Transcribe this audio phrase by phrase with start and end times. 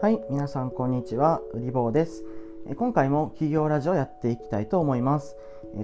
[0.00, 2.24] はい、皆さんこんにちは、うりぼうです。
[2.74, 5.36] 今回も企業ラジオやっていきたいと思います。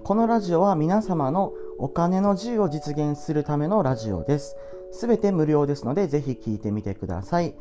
[0.04, 4.56] このラジオは皆様のお金の自由を実現するためのラジオです。
[4.90, 7.54] すべて無料ですので、ぜひ聞いてみてください。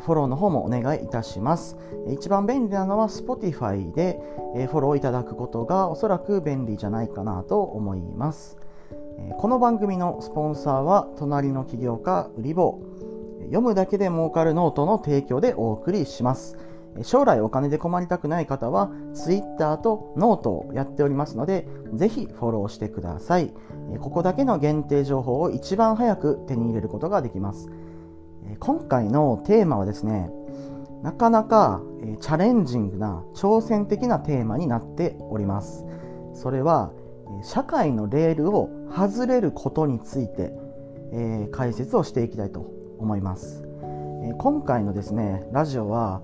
[0.00, 1.76] フォローの方もお願いいたします。
[2.08, 4.18] 一番便利なのは Spotify で
[4.70, 8.56] フォローいただくことがおそらく便利じゃないかなと思います。
[9.36, 12.89] この番組のスポンサーは隣の起業家うりぼう
[13.50, 16.56] 読むだけで儲かるノートの提供でお送りします。
[17.02, 23.52] 将来お金で困りたくない方は Twitter とノートをやっておりますのでぜひフォローしてください。
[24.00, 27.70] ここだけの限定情報を一番早く手に入れることができます。
[28.58, 30.30] 今回のテーマはですね
[31.02, 31.80] なかなか
[32.20, 35.86] チャレンジングな挑戦的なテーマになっております。
[36.34, 36.92] それは
[37.42, 40.52] 社会のレールを外れることについて、
[41.12, 43.64] えー、解説をしていきたいと思います、
[44.24, 46.22] え、今回のですねラジオは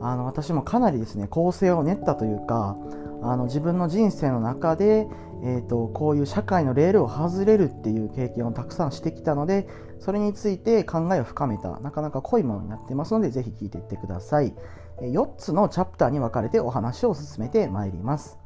[0.00, 2.76] あの私もかなりですね構成を練ったというか
[3.22, 5.06] あの自分の人生の中で、
[5.42, 9.66] えーと、こういう社会のレールを外れるっていう経験をたくさんしてきたので
[10.00, 14.54] それについて考えを深めたなかなか濃いものになってますのでぜひ聞いていってください。
[15.00, 18.38] 4つのチャプターに分かれてお話を進めてまいります。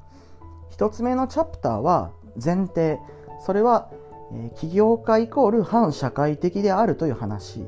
[0.72, 2.98] 1つ目のチャプターは前提。
[3.44, 3.91] それは、
[4.33, 7.67] え起業家イコール反社会的であるという話、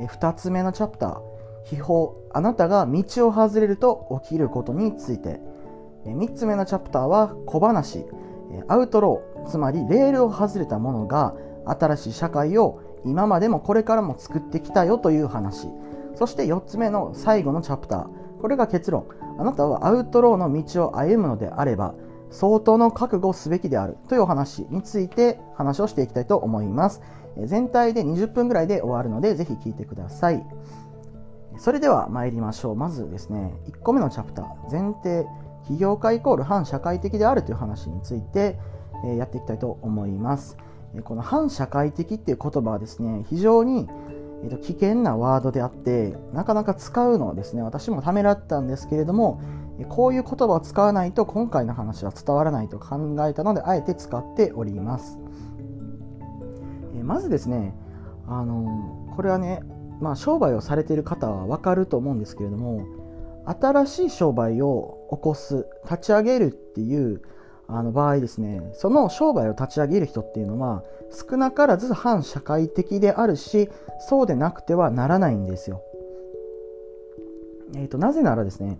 [0.00, 1.20] え2つ目のチャプター。
[1.64, 2.10] 秘宝。
[2.32, 5.40] あなたが道を外れると起きることについて、
[6.06, 8.04] え3つ目のチャプターは小話。
[8.68, 9.46] アウトロー。
[9.46, 15.68] つまりレールを外れたものが新しい社会を今までもこれからも作ってきたよという話。
[16.14, 18.40] そして4つ目の最後のチャプター。
[18.40, 19.06] これが結論。
[19.38, 21.94] あなたはアウトローの道を歩むのであれば
[22.30, 27.00] 相当の覚悟すべきであるというお話について話をしていきたいと思います。
[27.44, 30.44] 全体で20分ぐらいで終わるのでぜひ聞いてください。
[31.58, 32.76] それでは参りましょう。
[32.76, 35.26] まずですね、1個目のチャプター、前提、
[35.66, 38.58] 起業家イコール反社会的であるという話について
[39.16, 40.56] やっていきたいと思います。
[41.04, 43.88] この反社会的っていう言葉はですね、非常に
[44.62, 49.40] 危険なワードであって、なかなか使うのをですね、私もためらったんですけれども、
[49.84, 55.18] こういう言葉を使わないと今回の話は伝わらないと考えたのであえて使っております
[57.04, 57.74] まずですね
[58.26, 59.62] あのこれはね、
[60.00, 62.86] まあ、商売をされている方は分かると思うんですけれども
[63.46, 67.22] 新しい商売を起こす立ち上げるっていう
[67.66, 75.82] あの場合ですねその商売を立ち上げる人っていうのは少なからず反社会的であるしそうでなくてはならないんですよ。
[77.74, 78.78] えーとなぜならですね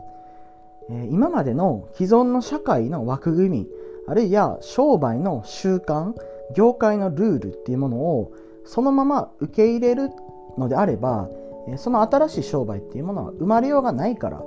[0.89, 3.69] 今までの既存の社会の枠組み
[4.07, 6.15] あるいは商売の習慣
[6.55, 8.33] 業界のルールっていうものを
[8.65, 10.11] そのまま受け入れる
[10.57, 11.29] のであれば
[11.77, 14.43] その新しい商売っていうものは生まれようがないから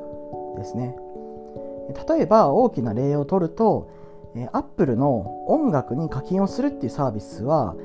[0.57, 0.95] ですね。
[2.07, 3.89] 例えば大きな例を取ると
[4.53, 7.75] アップルの音楽に課金をするっていうサービスは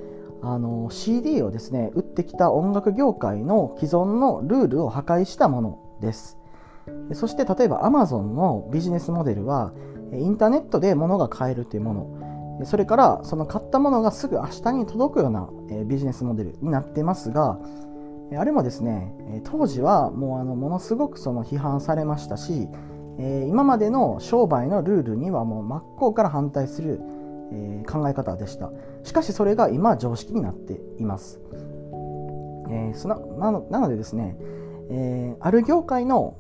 [0.43, 6.38] あの CD をですね売ってきた音楽業界の既存のルールを破壊したものです。
[7.12, 9.72] そして例えば Amazon のビジネスモデルは
[10.12, 12.27] インターネットで物が買えるというもの。
[12.65, 15.50] それからその買ったものがすぐ明日に届くような
[15.84, 17.59] ビジネスモデルになってますが
[18.34, 22.69] あれもですね当時はもうあのものすごくその批判されましたし
[23.19, 27.03] 今までの商売のルールにはもう真っ向から反対する
[27.87, 28.73] 考え方でした。
[29.05, 31.41] しかしそれが今常識になっています、
[32.71, 34.37] え、そのなのなのでですね、
[34.88, 36.37] え、ある業界の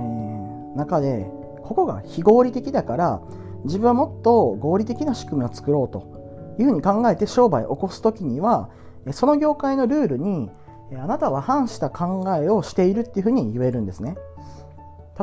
[0.00, 1.30] ー、中で
[1.62, 3.20] ここが非合理的だから
[3.64, 8.70] 自分はもっと合理的な仕組みを作ろうというふうに考えて商売を起こす時には
[9.12, 10.50] その業界のルールに
[10.96, 14.16] あなたは反した考えをしているっていうふうに言えるんですね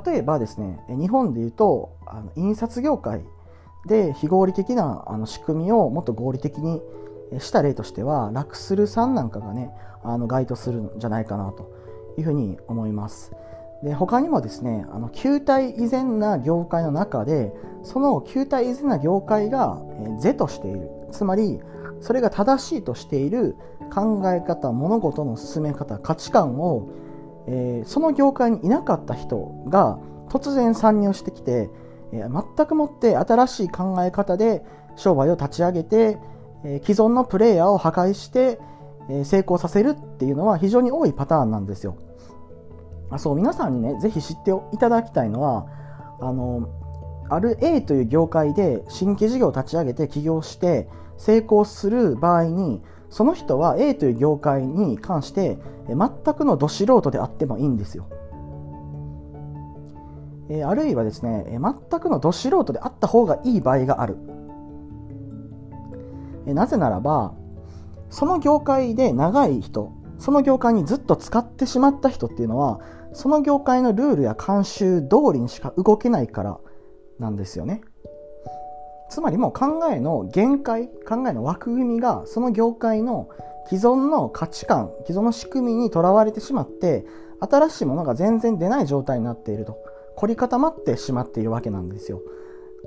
[0.05, 3.23] 例えばですね日本でいうとあの印刷業界
[3.87, 6.81] で非合理的なあの仕組みをもっと合理的に
[7.39, 9.71] した例としてはラクスルさんなんかがね
[10.03, 11.71] あの該当するんじゃないかなと
[12.17, 13.31] いうふうに思います。
[13.83, 17.51] で他にもですねあの球体以前な業界の中で
[17.83, 19.79] その球体以前な業界が
[20.19, 21.59] 是としているつまり
[22.01, 23.55] それが正しいとしている
[23.93, 26.89] 考え方物事の進め方価値観を、
[27.47, 29.37] えー、その業界にいなかった人
[29.69, 29.99] が
[30.29, 31.69] 突然参入してきて、
[32.11, 34.63] えー、全くもって新しい考え方で
[34.95, 36.17] 商売を立ち上げて、
[36.63, 38.59] えー、既存のプレイヤーを破壊して、
[39.07, 41.95] え成功させるっていうのは非常に多いパターンなんですよ。
[43.15, 45.67] あそう皆さんにねぜひ知っていただきたいのは
[46.19, 46.69] あの
[47.29, 55.57] ある A という業界で新規事業を立ち上げて起業して成功する場合にその人は A という業界に関して
[55.87, 58.07] 全くのど素人であってもいいんですよ。
[60.49, 64.17] えあるいはですね、全くのど素人であった方がいい場合がある、
[66.45, 67.33] えなぜならば
[68.11, 72.79] その業界で長い人その業界にずっと使ってしまった人っていうのは
[73.15, 76.59] その業界のルールや慣習通りにしか動けないから
[77.17, 77.81] なんですよね。
[79.09, 83.29] つまりもう考えの限界考えの枠組みがその業界の
[83.69, 87.05] 既存の価値観既存の仕組みにとらわれてしまって
[87.39, 89.77] 新しいものが全然出ない状態になっていると
[90.15, 92.21] 凝り固まってしまっているわけなんですよ。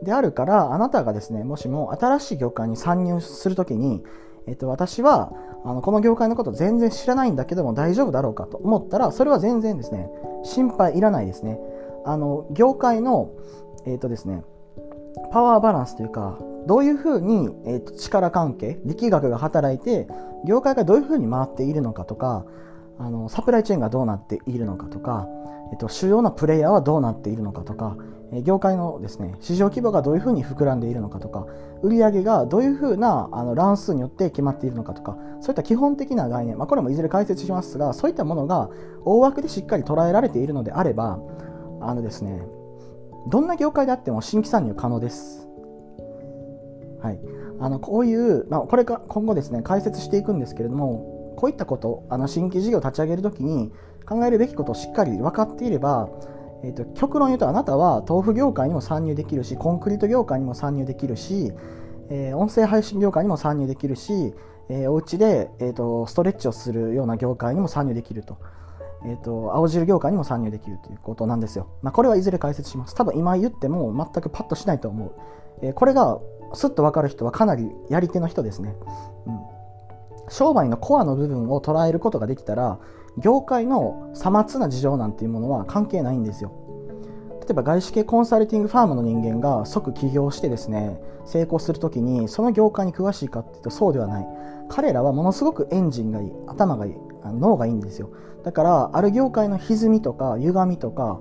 [0.03, 4.05] であるからあなたがですねもしも新しい業界に参入するときに、
[4.47, 5.33] えっと、私は
[5.69, 10.09] あのこの業界のこと全然知らないんだけども大丈夫だろうかと思ったらそれは全然ですね
[10.43, 11.59] 心配いらないですね。
[12.07, 13.33] あの業界の
[13.85, 14.45] えっとですね
[15.31, 20.09] パワーバランスというかどういうふうに、えーと、力関係力学が働いて
[20.47, 22.47] 業界がどういうふうに回っているのかとか
[22.99, 25.29] あのサプライチェーンがどうなっているのかとか、
[25.73, 27.97] えーと、主要なプレイヤーはどうなっているのかとか、
[28.33, 31.47] え業界のですね市場規模がどういうふうに膨らんでいるのかとか
[31.83, 38.69] 売上がどういうふうなあの乱数によって決まっているのかとかそういった基本的な概念、まあ、これもいずれ解説しますがそういったものが
[39.05, 41.19] 大枠でしっかり捉えられているのであれば
[41.81, 42.43] あのですね
[43.29, 45.47] どんな業界であっても新規参入可能です。
[47.01, 47.21] はい、
[47.61, 53.71] あのこういう、まあ、これか今後ですね解説していくんですけれどもこういったことあの新規事業を立ち上げるときに
[54.09, 56.09] 考えるべきことをしっかり分かっていれば、
[56.65, 61.53] えーと、極論言うとあなたは豆腐業界にも参入できるしコンクリート業界にも参入できるし、
[62.11, 64.35] えー、音声配信業界にも参入できるし、
[64.69, 68.39] えー、お家で、えーとストレッチをするような業界にも参入できると。
[69.05, 71.69] えーと、青汁業界にも参入できるということなんですよ。
[71.83, 72.97] まあ、これはいずれ解説します。
[72.97, 75.13] 多分今言っても全くパッとしないと思う。
[75.63, 76.19] えー、これが
[76.53, 78.75] すっと分かる人はかなりやり手の人ですね。
[79.27, 79.41] うん、
[80.29, 82.81] 商売のコアの部分を捉えることができたら
[83.21, 86.53] 業界のさまつな事情なんていうものは関係ないんですよ。
[87.41, 94.29] 例えば外資系コンサルティングファームの人間が即起業してですね成功するときにその業界に詳しいかっていうとそうではない。
[94.69, 96.95] 彼らはものすごくエンジンがいい頭がいい
[97.25, 98.11] 脳がいいんですよ。
[98.45, 101.21] だからある業界の歪みとか歪みとか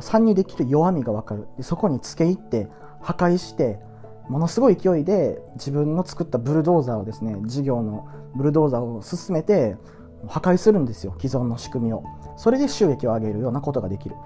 [0.00, 1.48] 参入できる弱みが分かる。
[1.60, 2.68] そこにつけ入って
[3.00, 3.80] 破壊して
[4.28, 9.76] ものすごい勢いで自分の作ったブルドーザーをですね事業のブルドーザーを進めて
[10.28, 12.04] 破壊するんですよ既存の仕組みを。
[12.36, 14.16] それで収益を上げるようなことができる。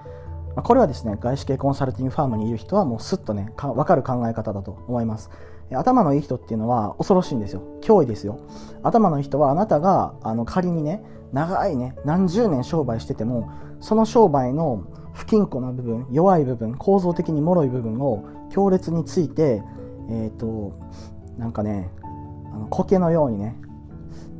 [0.63, 5.29] これはですね外資系コンサルティングファームにいる人はもうすっとねか分かる考え方だと思います。
[5.71, 7.61] 頭のいい人っていうのは恐ろしいんですよ。
[7.81, 8.39] 脅威ですよ。
[8.83, 11.03] 頭のいい人はあなたがあの仮にね
[11.33, 13.51] 長いね何十年商売してても
[13.81, 14.83] その商売の
[15.13, 19.63] 不均衡な部分弱い部分構造的に脆い部分を強烈について
[20.09, 20.79] えっ、ー、と
[21.37, 21.91] なんかね
[22.53, 23.57] あの苔のようにね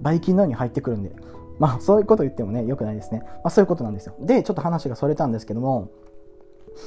[0.02, 1.16] ばい菌のように入ってくるんで。
[1.60, 4.16] まあそういうこと言ってもねよくないですね、まあ、そういうことなんですよ。
[4.20, 5.90] でちょっと話がそれたんですけども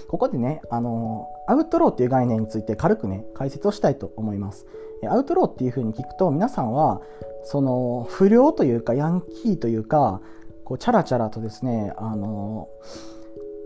[0.08, 4.66] ここでね、あのアウトローっていう概念について軽くね、解説をしたいと思います。
[5.08, 7.00] アウトローっていうふうに聞くと、皆さんは、
[7.42, 10.20] その、不良というか、ヤンキーというか、
[10.64, 12.68] こう、チャラチャラとですね、あの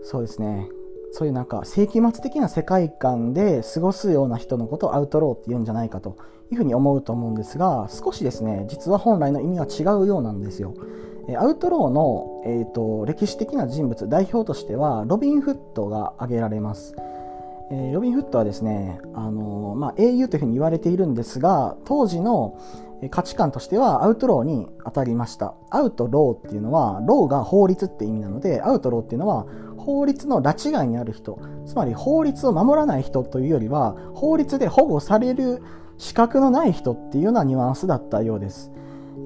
[0.03, 0.69] そうですね、
[1.11, 6.17] そういうなんか世紀末的な世界観で過ごすような人のことをアウトローって言うんじゃないかと。
[6.51, 10.73] いうふうに思うと思うんですが少しですね実は本来の意味は違うようなんですよ。
[11.37, 16.95] アウトローの、えーと、歴史的な人物代表としてはロビン・フットが挙げられます、
[17.71, 22.59] えー、ロビン・フットはですねあの、まあ、英雄というふうに言われているんですが当時の
[23.09, 25.55] 価値観としてはアウトローに当たりました。
[25.69, 31.39] アウトローっていうのはローが法律って意味なのでアウトローっていうのは法律の拉致外にある人。
[31.65, 35.61] つまり法律を守らない人というよりは法律で保護される
[35.97, 38.71] 資格のない人っていうようなニュアンスだったようです。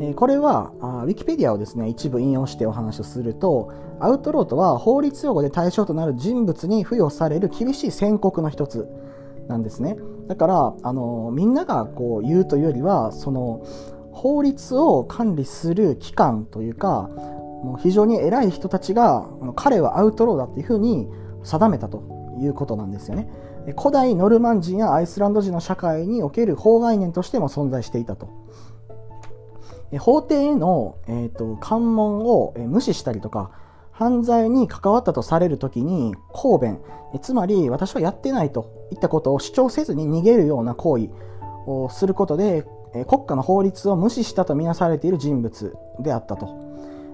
[0.01, 8.88] えこれはあウィキペディアをですね一部引用してお話をするとアウトローとは法律用語で対象となる人物に付与される厳しい宣告の一つ
[9.47, 9.97] なんですね。
[10.27, 13.65] だからあのみんながこう言うというよりはその
[14.11, 17.09] 法律を管理する機関というか
[17.63, 21.07] もう非常に偉い人たちが彼はアウトローだっていうふうに
[21.43, 22.03] 定めたと
[22.39, 23.27] いうことなんですよね。
[23.77, 28.29] 古代ノルマン人やアイスランド人の社会における法概念としても存在していたと。
[29.99, 33.49] 法廷への、えーと、関門を無視したりとか
[33.91, 36.79] 犯罪に関わったとされるときに抗弁。
[37.21, 41.09] つまり私はやってないといったことを主張せずに逃げるような行為
[41.65, 42.67] をすることで
[43.07, 46.69] 国家の法律を無視したとみなされている人物であったと。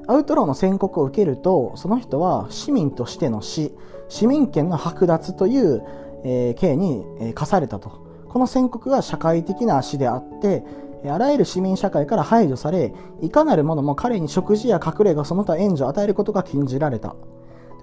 [0.08, 3.74] アウトローの宣告を受けるとその人は市民としての死
[4.08, 5.84] 市民権の剥奪という、
[6.26, 10.66] え、刑に、え、課されたとこの宣告が社会的な死であって
[11.10, 17.18] あらゆる市民社会から排除されいかなる者も彼に食事や隠れがその他援助を与えることが禁じられたと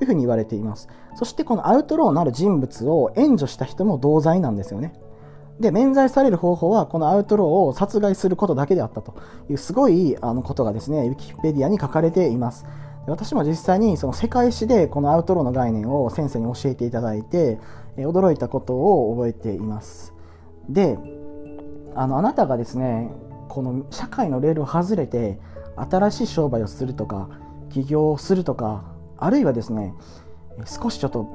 [0.00, 0.88] いうふうに言われています。
[1.14, 4.92] そしてこのアウトローなる人物を援助した人も同罪なんですよね。
[5.60, 9.14] で、免罪される方法はこのアウトローを殺害することだけであったと
[9.48, 12.66] いうすごいあのことがですね、ウィキペディアに書かれています。
[13.06, 17.58] 私も実際にその世界史でこのアウトローの概念を先生に教えていただいて、
[17.96, 20.14] 驚いたことを覚えています。
[20.68, 20.98] で、
[21.94, 23.10] あのあなたがですね、
[23.48, 25.38] この社会のレールを外れて
[25.76, 27.28] 新しい商売をするとか、
[27.70, 28.84] 起業をするとか、
[29.18, 29.94] あるいはですね、
[30.64, 31.28] 少しちょっと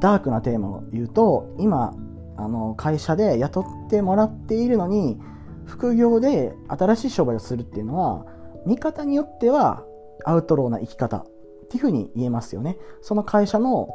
[0.00, 1.94] ダークなテーマを言うと、今、
[2.36, 5.20] あの会社で雇ってもらっているのに、
[5.66, 8.26] 副業で新しい商売をするっていうのは、
[8.66, 9.84] 見方によっては
[10.24, 11.26] アウトローな生き方っ
[11.68, 12.78] ていうふうに言えますよね。
[13.00, 13.88] その会社の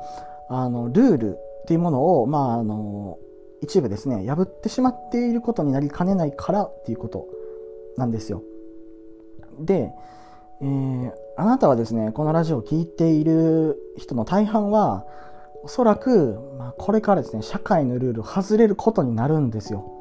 [0.49, 3.17] あのルールっていうものを、まあ、あの
[3.61, 7.27] 一部ですね破ってしまっていることになりかねないからっていうこと
[7.97, 8.43] なんですよ。
[9.59, 9.91] で、
[10.61, 15.05] えー、あなたはですねこのラジオを聴いている人の大半は
[15.63, 19.91] おそらく、まあ、これからですね社会のルールを外れることになるんですよ。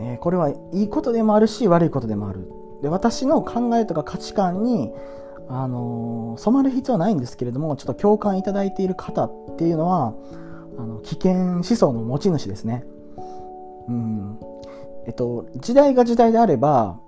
[0.00, 2.48] えー、これはいいことでもあるし悪いことでもある。
[2.82, 4.92] で私の考えとか価値観に、
[5.48, 10.14] あの、染まる必要はないんですけれどもちょっと共感いただいている方っていうのは
[10.78, 12.84] あの危険思想の持ち主ですね。
[13.88, 14.38] うん
[15.06, 17.00] えっと、時代が時代であれば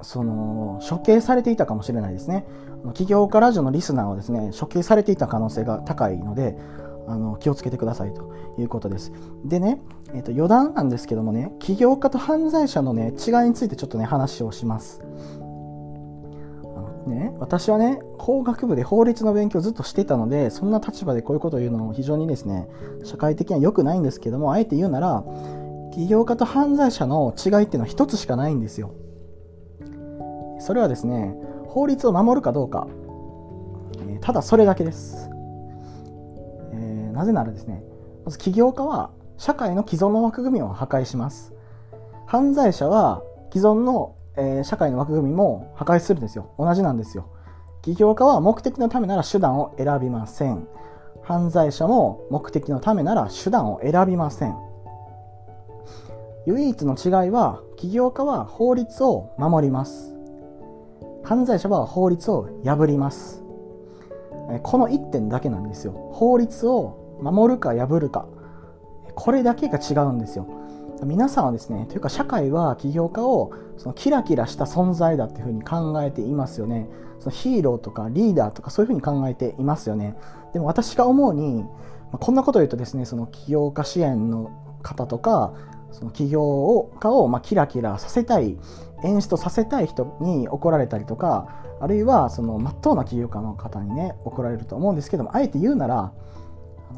[0.00, 2.46] その処刑されていたかもしれないですね。
[2.94, 6.56] 起業家ラジオのリスナーはですね処刑されていた可能性が高いので
[7.08, 9.12] あの気をつけてくださいということです。
[9.44, 9.80] でね、
[10.14, 15.00] えー、と余談なんですけどもね、起業家と犯罪者のね、違いについてちょっとね、話をします。
[17.08, 22.68] ね、私はね、法学部で法律の勉強をずっとしてたので、そんな立場でこういうことを言うのも非常にですね、
[23.04, 25.24] 社会的には良くないんですけども、あえて言うなら、
[25.92, 28.92] 起業家と犯罪者の違いっていうのは一つしかないんですよ。
[30.60, 31.34] それはですね、
[31.66, 32.86] 法律を守るかどうか、
[34.08, 35.30] えただそれだけです。
[36.72, 37.82] えなぜならですね
[38.24, 41.54] まず起業家は社会の既存の枠組みを破壊します
[42.26, 43.22] 犯罪者は
[43.52, 46.50] 既存の、え、社会の枠組みも破壊するんですよ。
[46.58, 47.26] 同じなんですよ。
[47.82, 50.66] 起業家は目的のためなら手段を選びません。
[51.22, 54.56] 犯罪者も目的のためなら手段を選びません。
[56.46, 60.14] 唯一の違いは起業家は法律を守ります。
[61.24, 63.42] 犯罪者は法律を破ります。
[64.62, 65.92] この1点だけなんですよ。
[66.12, 68.26] 法律を守るか破るか。
[69.14, 70.46] これだけが違うんですよ。
[71.04, 76.88] 皆さんはですねというか社会は起業家をそのキラキラした存在だっていうふうに考えていますよね。
[77.20, 80.16] そのヒーローとかリーダーとかそういうふうに考えていますよね。
[80.52, 81.64] でも私が思うに
[82.12, 84.50] こんなことを言うとですねその起業家支援の
[84.82, 85.52] 方とか
[85.92, 88.56] その起業家をまあキラキラさせたい
[89.04, 96.12] 演出させたい人に怒られたりとかあるいはその真っ当な起業家の方にね怒られると思うんですけどもあえて言うなら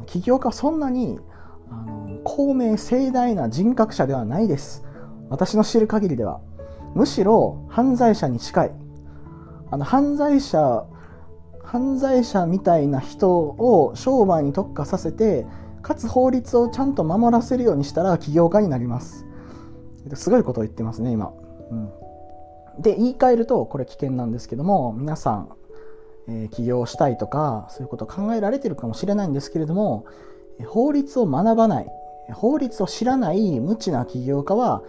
[0.07, 1.19] 起業家はそんなに
[1.71, 4.83] あの公明盛大な人格者ではないです。
[5.29, 6.41] 私の知る限りでは。
[6.93, 8.71] むしろ犯罪者に近い。
[9.71, 10.85] あの犯罪者
[11.63, 15.45] 犯罪者みたいな人を商売に特化させて
[15.81, 19.25] かつ法律をちゃんと守らせるようにしたら起業家になります。
[20.15, 21.31] すごいことを言ってますね今、
[21.69, 25.49] うん、で言い換えるとこれ危険なんですけども皆さん
[26.27, 30.05] え起業したいとかそういうことを考えられてるかもしれないんですけれども
[30.65, 31.87] 法律を学ばない
[32.33, 34.83] 法律を知らない無知な起業家は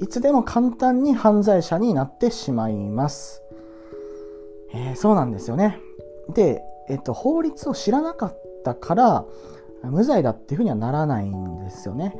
[0.00, 3.42] いつでも簡単に犯罪者になってしまいます、
[4.72, 5.78] えー、そうなんですよね。
[6.34, 9.24] で、えっと、法律を知らなかったから
[9.82, 12.14] 無罪だっていうふうにはならないんですよね、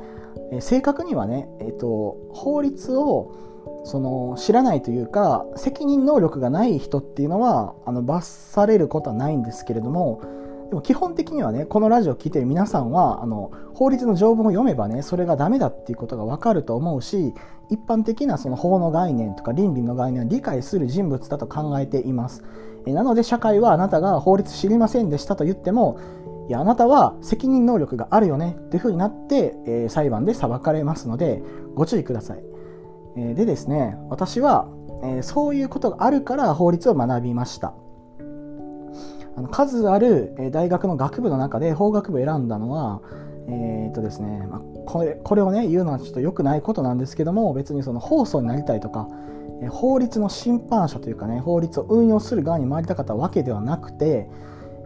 [0.51, 3.35] えー、正確にはね、えっと、法律を
[3.83, 10.21] その知らないというか責任能力がない人っていうのはあの罰されることはないんですけれども
[10.69, 17.33] でも基本的にはねこのラジオを聴いてる皆さんはあの法律の条文を読めばねそれがダメだっていうことが分かると思うし
[17.69, 22.43] 一般的なその法の概念とか倫理の概念を理解する人物だと考えています。
[22.85, 25.99] えなので社会はあなたが法律知りませんでしたと言っても
[26.47, 31.43] いやあなたは責任能力があるよねっていうふうになって、えー、裁判で裁かれますので
[31.75, 32.43] ご注意ください。
[33.17, 34.67] えでですね私は、
[35.03, 37.73] えそういうことがあるから法律を学びました。
[39.35, 43.01] あの数ある大学の学部の中で法学部を選んだのは
[43.47, 49.07] えー、っとですね、まあ、これこれをね言うのはちょっと良くないことなんですけども別にその放送になりたいとか
[49.69, 54.29] 法律の審判者というかね法律を運用する側に回りたかったわけではなくて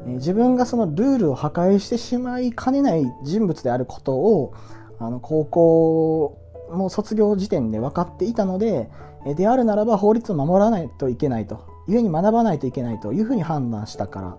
[0.05, 4.53] 自分がそのルールを破壊してしまいかねない人物であることを
[4.99, 8.89] あの高校もう卒業時点で分かっていたので、
[9.35, 14.37] であるならば法律を守らないといけないと、故に学ばないといけないというふうに判断したから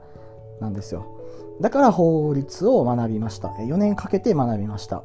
[0.60, 1.06] なんですよ。
[1.60, 3.48] だから法律を学びました。
[3.48, 5.04] 4年かけて学びました。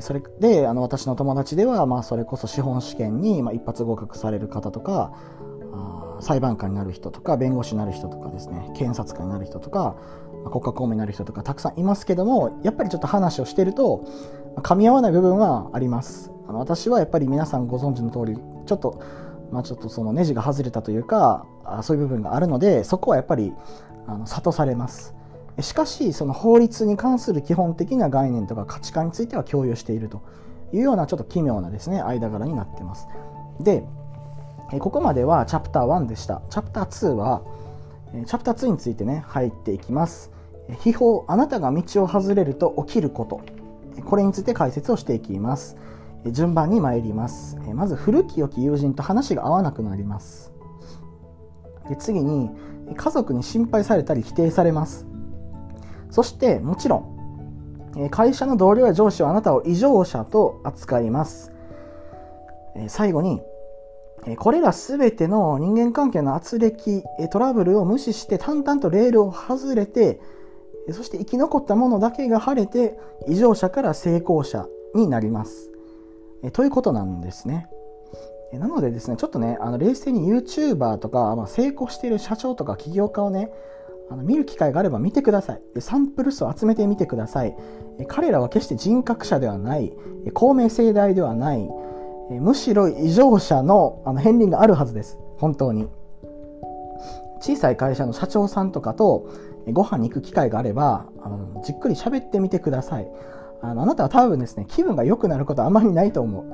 [0.00, 5.12] それであの私の友達では、まあ、それこそ司法試験に、まあ、一発合格される方とか
[5.72, 9.96] あ裁判官になる人とか弁護士になる人とかですね検察官になる人とか、
[10.44, 14.04] まあ、国家公務員になる人とかたくさんいますけどもやっぱりちょっと話をしてると
[14.58, 16.32] 噛み合わない部分はあります。
[16.48, 19.02] あの私はやっぱり皆さんご存知の通りちょっと
[19.50, 21.46] まあ、ちょっとそのネジが外れたというか
[21.82, 23.52] そういう部分があるのでそこはやっぱり
[24.06, 25.14] あの諭されます。
[25.60, 30.22] しかしその法律に関する基本的な概念とか価値観については共有していると
[30.72, 33.08] いうようなちょっと奇妙なですね間柄になってます。
[33.60, 33.84] で
[34.78, 36.42] ここまではチャプター1でした。
[36.50, 37.42] チャプター2は
[38.26, 40.30] チャプター2についてね入っていきます。
[40.80, 43.40] 秘宝あなたが道を外れると起きること。
[44.04, 45.76] これについて解説をしていきます。
[46.26, 47.56] 順番に参ります。
[47.74, 50.52] まず古き良き友人と話が合わなくなります。
[51.88, 52.50] で次に
[52.94, 55.06] 家族に心配されたり否定されます。
[56.10, 56.96] そしてもちろ
[57.96, 61.52] ん会社の同僚や上司はあなたを異常者と扱います。
[62.88, 63.40] 最後に
[64.38, 70.20] これら全ての人間関係の圧力トラブルを無視して淡々とレールを外れて
[70.90, 72.98] そして生き残ったものだけが晴れて
[73.28, 75.70] 異常者から成功者になります。
[76.42, 77.68] えということなんですね
[78.52, 83.50] なのでですねちょっとねあの冷静に YouTuber とか、まあ、成功している社長とか起業家をね
[84.10, 85.80] あの見る機会があれば見てください。
[85.80, 87.54] サンプル数を集めてみてください。
[88.06, 89.92] 彼らは決して人格者ではない、
[90.32, 91.68] 公明正大ではない、
[92.30, 95.18] むしろ異常者のあの片鱗があるはずです。
[95.36, 95.88] 本当に。
[97.40, 99.28] 小さい会社の社長さんとかと
[99.72, 103.08] ご飯に行く機会があれば、あのじっくり喋ってみてください。
[103.60, 106.44] あのあなたは多分ですね、気分が良くなることはあまりないと思う。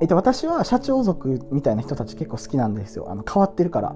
[0.00, 3.10] えっと、私は社長族みたいな人たち結構好きなんですよ。
[3.10, 3.94] あの変わってるから。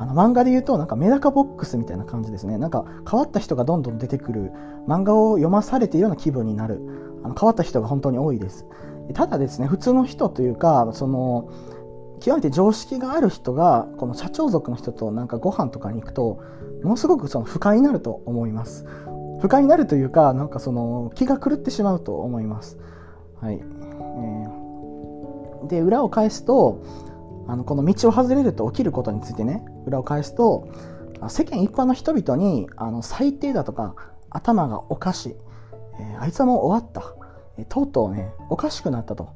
[0.00, 4.50] あの漫画で言うとなんかメダカボックスみたいな感じですねなんか変わった人がどんどん出てくる
[4.88, 6.80] 漫画を読まされているような気分になる
[7.22, 8.64] あの変わった人が本当に多いです
[9.12, 11.50] ただですね普通の人というかその
[12.20, 16.40] 極めて常識がある人がこの社長族の人となんかご飯とかに行くと
[16.82, 18.86] ものすごくその不快になると思います
[19.40, 22.78] 不快になるというかなんかその気が狂ってしまうと思います。
[23.40, 26.82] はい、えー、で裏を返すと
[27.48, 30.68] あのこの道を外れると起きることについてね裏を返すと
[31.28, 33.94] 世間一般の人々にあの最低だとか
[34.30, 35.36] 頭がおかしい、
[36.00, 37.14] えー、あいつはもう終わった、
[37.58, 39.30] えー、とうとうねおかしくなったと。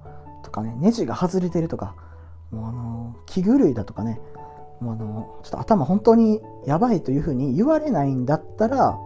[0.45, 1.97] とかねネジが外れてるとか
[2.53, 4.21] もうあの気狂いだとかね
[4.81, 8.99] もうあのちょっと頭本当にやばいというふうに言われないんだったら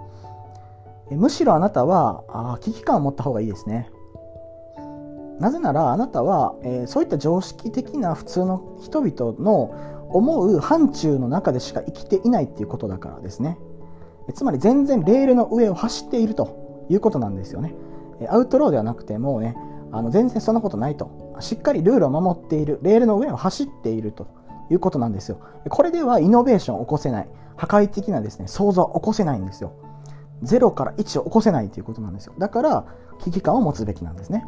[1.16, 3.90] むしろあなたはあ危機感を持った方がいいですね。
[5.40, 13.58] なぜならあなたは、えー、そういった常識的な普通の人々の思う範疇の中でしか生きていないっていうことだからですね。
[14.34, 17.74] つまり全然レールの上を走っているということなんですよね。
[18.28, 19.56] アウトローではなくてもうね
[19.92, 21.36] あの全然そんなことないと。
[21.40, 24.26] しっかりルールを守っているレールの上を走っていると
[24.70, 25.38] いうことなんですよ。
[25.70, 27.28] これではイノベーションを起こせない。
[27.56, 29.72] 破壊的なですね想像を起こせないんですよ。
[30.42, 32.34] 0から1を起こせないということなんですよ。
[32.38, 32.84] だから
[33.20, 34.44] 危機感を持つべきなんですね。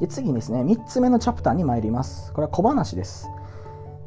[0.00, 2.32] で次にですね3つ目のチャプターに参ります。
[2.32, 3.30] これは小話です。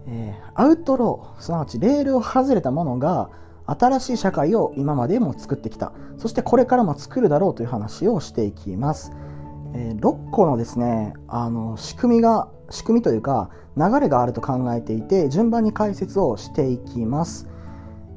[0.07, 3.29] えー、アウトローすなわちレールを外れたものが
[3.65, 5.91] 新しい社会を今までも作ってきた。
[6.17, 9.11] そしてこれからも作るだろうという話をしていきます、
[9.73, 17.47] えー、6個のですねあの仕組みが仕組みというか流れがあると考えていて順番に解説をしていきます、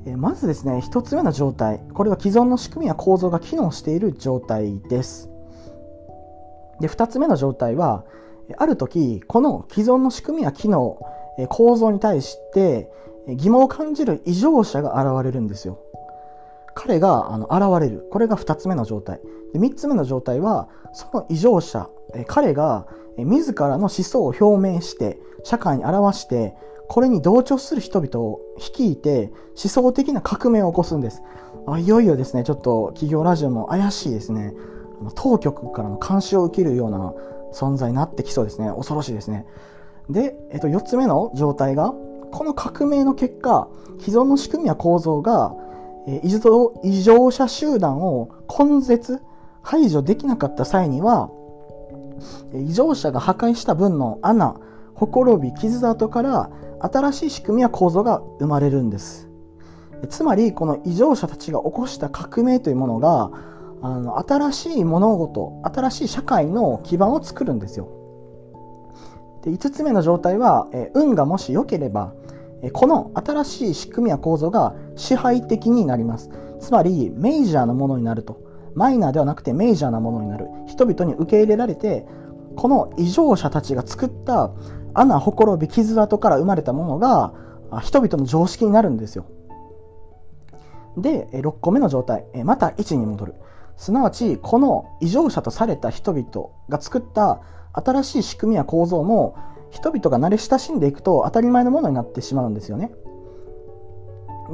[0.07, 5.29] え、まずですね1つ目の状態これは既存の仕組みや構造が機能している状態です
[6.81, 8.05] で2つ目の状態は
[8.57, 10.99] ある時この既存の仕組みや機能
[11.49, 12.91] 構造に対して
[13.29, 15.79] 疑問を感じる異常者が現れるんですよ。
[16.75, 18.07] 彼があの現れる。
[18.11, 19.21] これが2つ目の状態。
[19.53, 21.89] で3つ目の状態は、その異常者、
[22.27, 22.87] 彼が
[23.17, 26.55] 自らの思想を表明して、社会に表して、
[26.91, 31.23] これに同調する人々を率いて、思想的な革命を起こすんです。
[31.69, 34.55] あいよいよですね、ちょっと企業ラジオも怪しいですね。
[35.15, 37.15] 当局からの監視を受けるような
[37.53, 38.73] 存在になってきそうですね。
[38.75, 39.47] 恐ろしいですね。
[40.09, 41.95] で、えっと、4つ目の状態が、
[42.33, 43.69] この革命の結果、
[44.01, 45.55] 既存の仕組みや構造が、
[46.09, 49.23] え異常異常者集団を根絶、
[49.63, 51.31] 排除できなかった際には、
[52.53, 54.57] 異常者が破壊した分の穴、
[54.97, 56.51] ほころび、傷跡から
[56.81, 59.29] 新しい仕組みや構造が生まれるんです。
[60.09, 63.31] つまり、この異常者たちが起こした革命というものが、
[63.83, 67.89] あの新しい物事、新しい社会の基盤を作るんですよ。
[69.43, 72.13] で5つ目の状態は、え運がもし良ければ
[72.73, 78.39] この新しい仕組みや構造が支配的になりますつまりメジャーなものになると
[78.75, 82.07] マイナーではなくてメジャーなものになる人々に受け入れられて
[82.57, 84.53] この異常者たちが作った
[84.95, 87.33] 穴ほころび傷跡から生まれたものが
[87.83, 89.27] 人々の常識になるんですよ。
[90.97, 92.25] で6個目の状態。
[92.45, 93.35] また1に戻る。
[93.77, 97.41] すなわちこの異常者とされた人々が作った
[97.73, 99.37] 新しい仕組みや構造も
[99.71, 102.93] 人々が慣れ親しんでいくと当たり前のものになってしまうんですよね。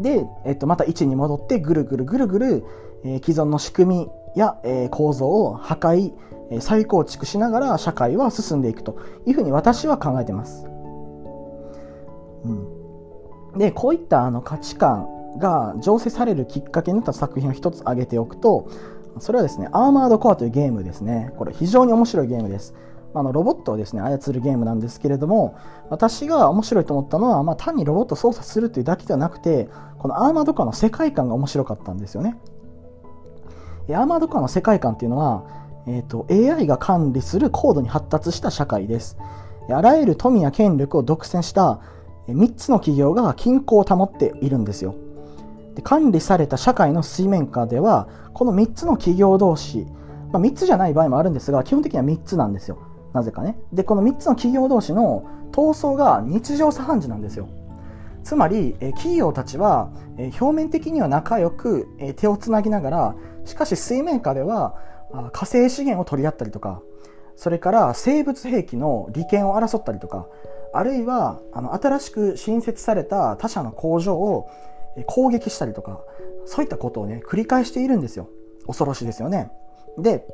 [0.00, 2.64] で、えっと、また位置に戻ってぐるぐるぐるぐる、
[3.04, 6.12] えー、既存の仕組みや、えー、構造を破壊、
[6.60, 10.66] 再構築しながら社会は進んでいくというふうに私は考えてます。
[12.44, 12.48] う
[13.56, 18.68] ん、でこういったあの価値観が醸成されるきっかけになった作品を一つ挙げておくと
[19.18, 21.32] それはですねアーマードコアというゲームですね。
[21.36, 22.74] これ非常に面白いゲームです。
[23.14, 25.56] あのロボットをですね操るゲームなんですけれども
[25.88, 32.36] 私が面白いと思ったのは、まあ、単にロボットを操作するというだけではなくてこのアーマードカーの世界観が面白かったんですよね。
[33.94, 35.44] アーマードカーの世界観っていうのは、
[35.86, 39.16] えーと、AI が管理する高度に発達した社会です。
[39.68, 41.80] あらゆる富や権力を独占した
[42.28, 44.94] 3つの企業が均衡を保っているんですよ。
[45.74, 49.86] で管理された社会の水面下ではこの3つの企業同士、
[50.32, 52.78] まあ、3つじゃない場合もあるんですが基本的には3つなんですよ。
[53.12, 53.58] なぜかね。
[53.72, 57.48] でこの3つの企業同士の闘争が日常茶飯事なんですよ。
[58.24, 59.90] つまり企業たちは
[60.40, 64.74] 表面的には仲良く手をつなぎながらしかし水面下では
[65.32, 66.82] 火星資源を取り合ったりとか
[67.36, 70.26] それから生物兵器の利権を争ったりとか
[70.72, 74.48] あるいはあの新しく新設された他社の工場を
[75.06, 76.00] 攻撃したりとか
[76.46, 78.28] そういったことをね繰り返しているんですよ。
[78.66, 79.50] 恐ろしいですよね。
[79.98, 80.26] で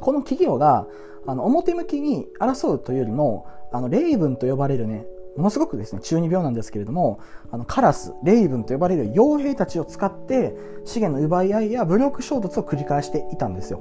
[0.00, 0.86] この企業が
[1.26, 5.06] あの表向きに争うというよりもあのレイブンと呼ばれるね
[5.36, 7.20] ものすごくですね中二病なんですけれども
[7.50, 13.80] あのカラスレイブンと呼ばれる傭兵たちを使って資源の奪い合いや武力衝突を繰り返していたんですよ。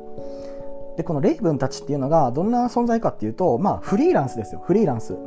[0.98, 4.64] でこのレイブンたちっていうのがどんな存在かっていうとまあフリーランスですよ。
[4.66, 5.18] フリーランス。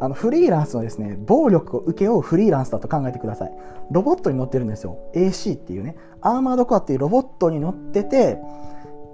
[0.00, 3.52] あのフリーランスのですね暴力を受け負うフリーランスだと考えてください。
[3.90, 4.98] ロボットに乗ってるんですよ。
[5.14, 5.96] AC っていうね。
[6.20, 8.38] アーマードコアっていうロボットに乗ってて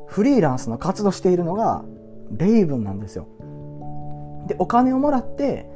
[0.07, 1.85] フリーランスの活動しているのが
[2.33, 3.27] レイブンなんですよ。
[4.47, 5.71] でお金をもらって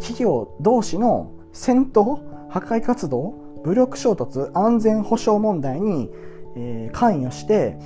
[0.00, 6.10] 企業同士の戦闘破壊活動武力衝突安全保障問題に、
[6.56, 7.78] え、関与して、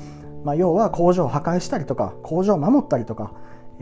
[0.44, 3.32] まあ、要は工場を破壊したりとか工場を守ったりとか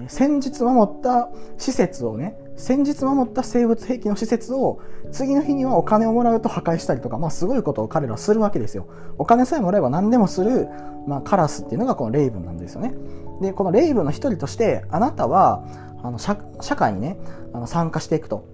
[0.09, 4.81] 先日守った施設をね先日守った生物兵器の施設を
[5.13, 8.87] 次の日にはお金をもらうと破壊したりとか、まあ、すごいことを彼らはするわけですよ。
[9.19, 10.69] お金さえもらえば何でもする、
[11.07, 12.95] まあ、カラスっていうのがこのレイブンなんですよね。
[13.41, 15.65] でこのレイブンの一人としてあなたは
[16.03, 16.37] あの社
[16.77, 17.19] 会にね
[17.53, 18.45] あの参加していくと。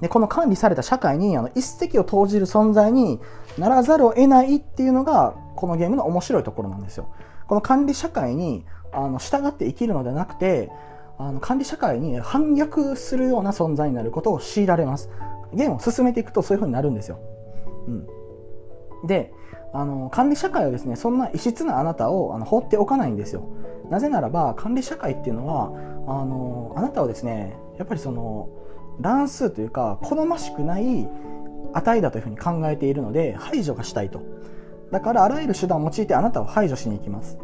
[0.00, 3.18] でこの管理された社会にあの一石を投じる存在に
[3.58, 7.08] ならざるを得ないっていうのがこのゲームの面白いところなんですよ。
[7.48, 10.70] この管理社会にあの従って生きるのではなくて
[11.18, 15.10] あの管理社会に反逆するような存在になることを強いられます。
[15.52, 17.18] ゲームを進めていくとそういう風になるんですよ、
[17.86, 18.06] うん、
[19.06, 19.32] で
[19.72, 23.48] あの管理社会はですねそんな異質なあなたをあの放っておかないんですよ。
[23.90, 25.72] なぜならば管理社会っていうのは
[26.06, 28.48] あのあなたをですねやっぱりその
[29.00, 31.08] 乱数というか好ましくない
[31.72, 34.22] 値だというふうに考えているので排除がしたいと。
[34.90, 37.38] だからあらゆる手段を用いてあなたを排除しに行きます。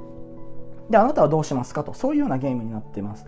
[0.91, 1.93] であなたはどうしますかと。
[1.93, 3.27] そういうようなゲームになっています。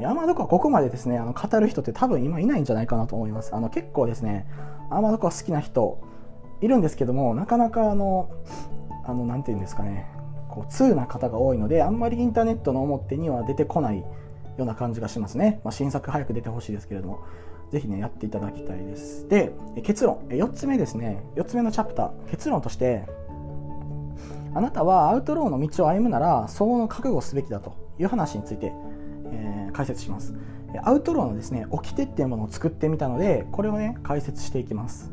[0.00, 3.54] アーマドコアここまでですねあの語る人って多分今いないんじゃないかなと思います。
[3.54, 4.46] あの結構ですね
[4.90, 6.00] アーマドコア好きな人
[6.60, 8.30] いるんですけどもなかなかあの
[9.04, 10.10] あのなんて言うんですかね。
[10.54, 14.06] こう通な方が多いのであんまりインターネットの表には出てこないよ
[14.58, 17.24] うな感じがしますね、まあ、新作早く出てほしいですけれども。
[17.72, 19.26] ぜひねやっていただきたいです。
[19.28, 20.18] で結論。
[20.28, 21.24] 4つ目ですね。
[21.34, 22.30] 4つ目のチャプター。
[22.30, 23.04] 結論として
[24.54, 28.72] あなたはアウトローの道を歩むなら相応の覚悟をすべきだという話について、
[29.32, 30.34] えー、解説します。
[30.84, 35.10] アウトローのですね掟っていうものを作ってみたのでこれをね解説していきます。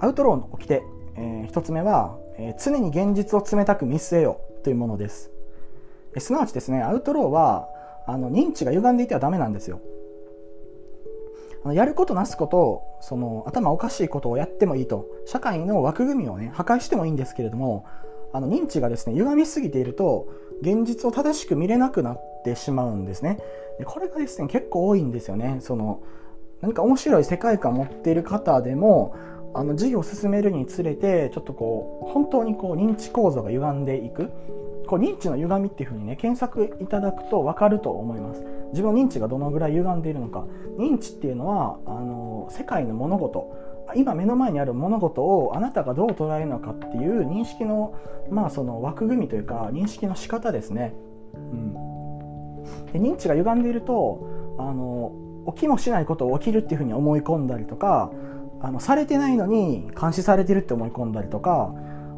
[0.00, 0.82] アウトローの掟、
[1.18, 5.30] えー、1つ目は、えー、常に現実を冷たく見据えよというものです、
[6.14, 7.68] えー、すなわちですねアウトローは
[8.06, 9.80] あの認知が歪んでいてはダメなんですよ。
[11.64, 17.84] あのやることなすことその頭おかしいことをやってもいいと社会の枠組みをね破壊してもいいんですけれども
[18.32, 20.28] あの認知がですね歪みすぎていると
[20.62, 23.38] 現実を正しく見れなくなってしまうんですね。
[23.78, 25.58] でこれがですね結構多いんですよね。
[25.60, 26.02] その
[26.60, 29.14] 何か面白い世界観を持っている方でも
[29.54, 34.30] あの授業を進めるにつれてちょっとこう本当にこう認知構造が歪んでいく。
[34.86, 38.42] こう認知の歪みっていうふうにね検索いただくと分かると思います。
[38.72, 40.46] 自分の認知がどのぐらい歪んでいるのか。
[40.78, 43.54] 認知っていうのはあの世界の物事。
[43.94, 47.94] 今目の前にある物事をあなたがどう捉えるのかっていう認識の,、
[48.30, 50.94] まあその枠組みというか認識の仕方ですね。
[51.34, 51.72] うん、
[52.92, 55.12] で認知が歪んでいるとあの
[55.54, 58.10] 起きもしないことを起きるっていうふうに思い込んだりとか
[58.60, 61.72] あのされてないのに監視されてるって思い込んだりとか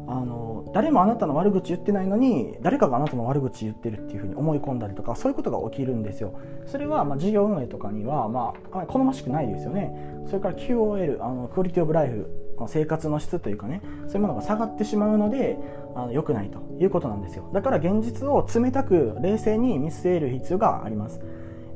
[0.07, 6.37] あの誰もあなたの悪口言ってないのに誰かがあなたの悪口言ってるっていうふうに思い込んだりとかそういうことが起きるんですよ。
[6.65, 9.93] それはまあ事業運営とかにはまあ好ましくないですよね。
[10.27, 12.27] それから QOL あのクオリティオブライフ
[12.67, 15.57] 生活の質というかねそういうものが下がってしまうので
[15.95, 17.49] あの良くないということなんですよ。
[17.53, 21.21] だから現実を冷たく冷静に見据える必要があります。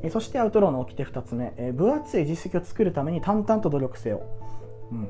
[0.02, 4.22] えそしてアウトローの掟2つ目、え分厚い実績を作るために淡々と努力せよ、
[4.92, 5.08] うん、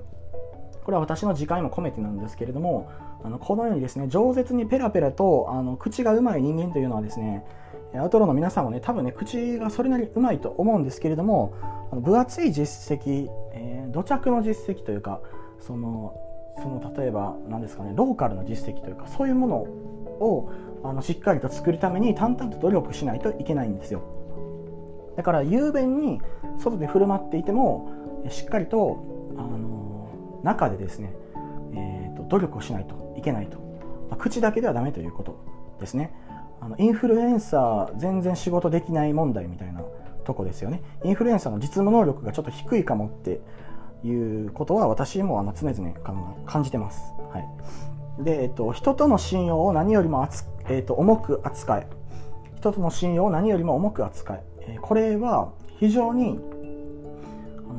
[0.84, 2.90] これは私の次回も込めてなんですけれども
[3.24, 7.44] あのこのようにですね饒舌にペラペラとあの口がうまい人間というのはですね
[7.94, 11.54] アウトローの皆さんもね多分ね口がそれなりにうまいと思うんですけれども
[11.90, 15.20] あの分厚い実績、えー、土着の実績というか
[15.60, 16.14] その
[16.62, 20.50] その例えば何ですかねローカルの実績というかそういうものを
[20.84, 24.02] あのしっかりと作るために淡々と努力しないといけないんですよ。
[25.16, 26.20] だから雄弁に
[26.58, 27.90] 外で振る舞っていても
[28.28, 31.14] しっかりとあの中でですね、
[31.72, 33.58] えーと努力をしないといけないと、
[34.10, 35.38] まあ、口だけではダメということ
[35.80, 36.12] ですね。
[36.60, 39.82] あのインフルエンサー全然仕事できない問題みたいな
[40.24, 40.82] とこですよね。
[41.04, 43.40] インフルエンサーの実務能力がちょっと低いかもって
[44.04, 47.40] いうことは私もあの常々感じてます、は
[48.20, 48.24] い。
[48.24, 51.86] でえっと、人との信用を何よりも厚、えっと、重く扱え
[52.56, 56.40] 人との信用を何よりも重く扱ええこれは非常に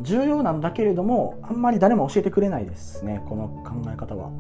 [0.01, 4.31] 重要なんだけれどもあんまり誰も教えてくれないですねこの考え方は。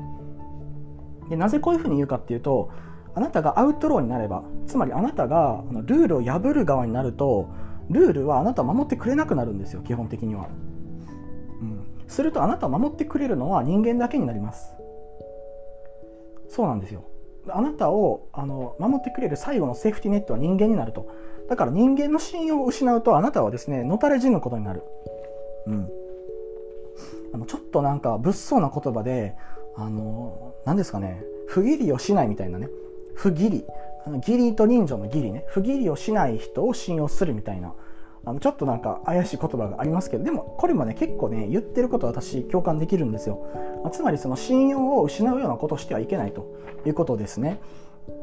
[1.29, 2.71] でなぜこういうふうに言うかっていうと
[3.15, 7.49] あなたがアウトローになればつまりあなたがルールを破る側になると
[7.89, 10.47] ルールはあなたを守ってくれなくなるんですよ基本的には、
[11.61, 14.73] うん、するとあなたを守ってくれるのは人間だけになります。
[16.49, 17.03] そうなんですよ。
[17.49, 21.09] あなたをあの守ってくれる最後のセーフティネットは人間になると。
[21.49, 24.83] だから人間の信用を失うとあなたはですねのたれ死ぬことになる。
[25.67, 25.89] うん。
[27.33, 29.35] あのちょっとなんか物騒な言葉で
[29.75, 31.23] あの何ですかね。
[31.47, 32.69] 不義理をしないみたいなね。
[33.15, 33.65] 不義理。
[34.05, 35.45] あの義理と人情の義理ね。
[35.49, 37.73] 不義理をしない人を信用するみたいな。
[38.25, 43.47] あのちょっとなんか怪しい言葉がありますけどでもこれもね結構ね言ってること私共感できるんですよ。
[43.93, 46.57] つまりその信用を失うようなことをしてはいけないと。
[46.85, 47.59] いうことですね。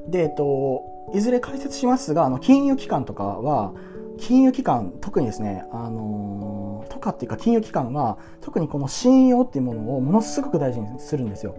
[0.08, 3.72] でえっといずれ解説しますがあの金融機関とかは
[4.18, 11.56] 金融機関特にですねあのとかっていうか金融機関は特にこの信用っていうものをものすごく大事にするんですよ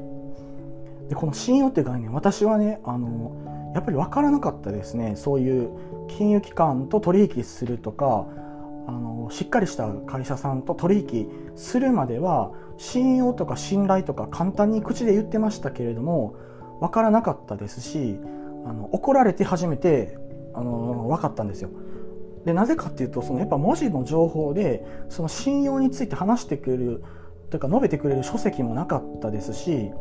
[1.10, 5.70] でこの信用っていう概念私はねあのやっぱり分からなかったですねそういう
[6.08, 8.26] 金融機関と取引するとか
[8.88, 16.36] あのしっかりした会社さんと取引するまでは信用とか信頼とか簡単に口で言ってましたけれども
[16.80, 18.20] 分からなかったですし
[18.66, 20.18] あの怒られて初めて
[20.54, 21.70] あの分かったんですよ。
[22.46, 27.04] でなぜかっていうとそのやっぱ文字の情報でその信用について話してくれる
[27.50, 29.92] というか述べてくれる書籍もなかったですし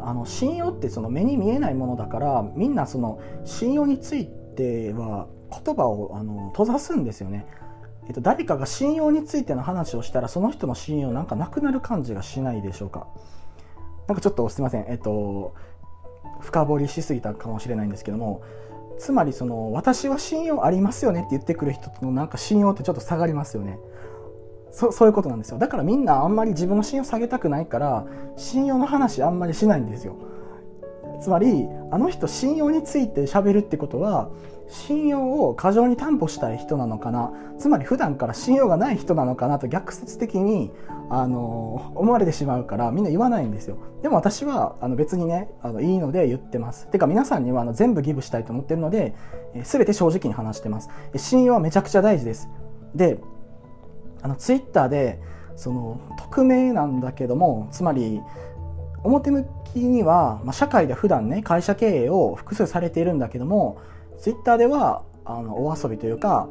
[0.00, 5.26] あの信用ってその目に見えないものだからみんなその信用については
[5.64, 7.46] 言葉をあの閉ざすんですよね。
[8.06, 13.08] えっと、誰かが信用についての話をしたらその人の信用なんかなくなる感じがしないでしょうか。
[14.06, 15.54] なんかちょっとすいません、えっと、
[16.40, 18.42] 深掘りしすぎたかもしれないんですけども
[18.98, 23.78] つまりその私は信用ありますよねって言ってくる人とのなんか信用ってちょっと下がりますよね。
[24.70, 28.04] そそういうことなんですよだからみんなあんまり自分の信用下げたくないから
[28.36, 30.16] 信用の話あんまりしないんですよ
[31.20, 34.30] つまりあの人信用について喋るってことは
[34.68, 37.32] 信用を過剰に担保したい人なのかな？
[37.58, 40.72] つまり普段から信用がない人なのかなと逆説的に
[41.08, 43.78] あの思われてしまうからみんな言わないんですよ。
[44.02, 46.88] でも私はあの別にねあのいいので言ってます。
[46.88, 49.14] てか皆さんにはあの全部ギブしたいと思ってるので、
[49.54, 50.90] え全て正直に話してます。
[51.14, 52.48] 信用はめちゃくちゃ大事です。
[52.94, 53.20] で
[54.22, 55.20] あのツイッターで
[55.54, 58.20] その匿名なんだけどもつまり
[59.06, 63.80] 表向きには、まあ、社会で普段ね会社経営を複数されているんだけども
[64.18, 66.48] ツイッターではあのお遊びというか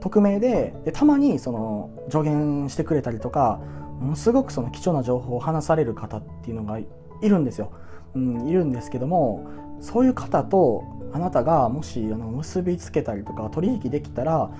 [0.00, 3.60] 匿名ででたまにその助言してくれたりとか
[4.00, 6.86] ものすごくその貴重な情報を話される方っていうのがい
[7.22, 7.72] るんですよ、
[8.14, 9.48] うん、いるんですけども
[9.80, 14.50] そういう方とあなたがもしあの結びつけたりとか取引できたら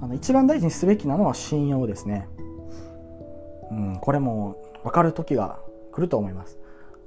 [0.00, 2.28] あの一番大事にすべきなのは信用ですね。
[3.70, 5.58] うん、これも分かる時が
[5.92, 6.58] 来ると思います。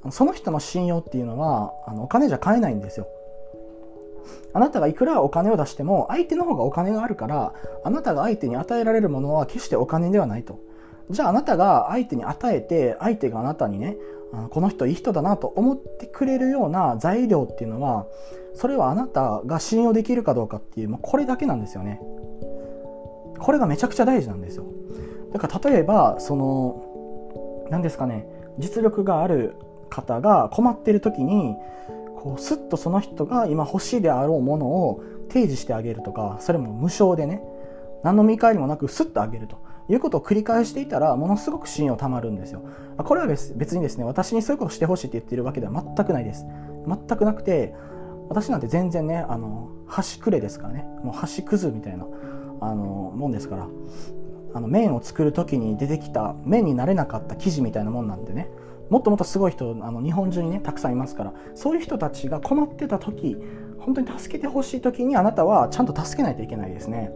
[0.10, 3.08] その人の信用っていうのはあのお金じゃ買えないんですよ。
[4.54, 10.60] あなたがいくらお金を出しても相手の方がお金があるからあなたが相手に与えられるものは決してお金ではないと。
[11.10, 13.98] じゃああなたが相手に与えて相手があなたにね
[14.50, 18.06] この人いい人だなと思ってくれるような材料っていうのは
[18.54, 22.00] それはあなたが信用できるかどうかっていうもうこれだけなんですよね
[23.40, 24.66] これがめちゃくちゃ大事なんですよ
[25.34, 28.26] だから例えばその何ですかね
[28.58, 29.56] 実力がある
[29.91, 31.56] 方が困ってる時に
[32.15, 37.43] こうスッとその人が今欲しいであろうものを提示してあげるとかそれも無償でね
[38.04, 39.58] 何の見返りもなくスッとあげると。
[39.89, 42.62] いうことを繰り返していたらものすごく信用たまるんですよ。
[42.97, 46.45] これは別にですね私にそういうことしてほしいって言ってるわけでは全くないです。
[46.88, 47.73] 全くなくて
[48.30, 50.86] 私なんて全然ねあの端くれですからね。
[51.04, 52.06] もう端くずみたいな
[52.62, 53.67] あのもんですから。
[54.54, 58.49] あの麺を作る時に出てきた麺になれなかった生地みたいなもんなんでね。
[58.91, 63.38] もっともっとすごい人あの日本中にねたくさんいますからそういう人たちが困ってた時
[63.80, 67.12] 本当に助けてほしい時にあなたはちゃんと助けないといけないですね。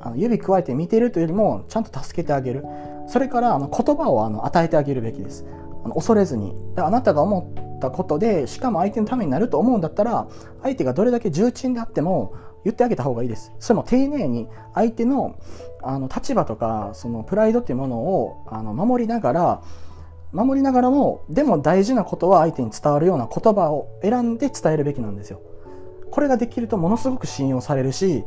[0.00, 2.64] あの指くわえて見てるというよりもちゃんと助けてあげる。
[3.06, 5.46] それからあの言葉をあの与えてあげるべきです。
[5.84, 6.56] あの恐れずに。
[6.76, 10.26] あなたが思ったことでしかも相手のためになると思うんだったら
[10.62, 13.52] 相手がどれだけ重鎮であっても言ってあげた方がいいです。
[13.60, 15.36] それも丁寧に相手の
[15.82, 19.62] あの立場とかそのプライドっていうものをあの守りながら
[20.34, 25.40] 守りながらもでも大事なことは相手に伝わるような言葉を選んで伝えるべきなんですよ。
[26.10, 28.24] これができるとものすごく信用されるし